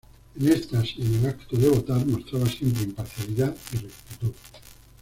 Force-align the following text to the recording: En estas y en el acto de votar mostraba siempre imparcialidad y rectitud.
En 0.35 0.47
estas 0.49 0.97
y 0.97 1.03
en 1.03 1.13
el 1.17 1.25
acto 1.27 1.55
de 1.57 1.69
votar 1.69 2.03
mostraba 2.07 2.47
siempre 2.49 2.81
imparcialidad 2.85 3.55
y 3.73 3.77
rectitud. 3.77 4.31